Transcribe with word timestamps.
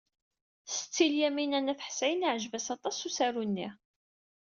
Setti 0.75 1.05
Lyamina 1.11 1.59
n 1.59 1.71
At 1.73 1.85
Ḥsayen 1.87 2.25
yeɛjeb-as 2.25 2.67
aṭas 2.75 2.97
usaru-nni. 3.07 3.67